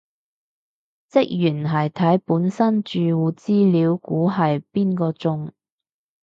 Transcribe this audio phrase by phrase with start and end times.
[1.11, 5.53] 職員係睇本身住戶資料估係邊個中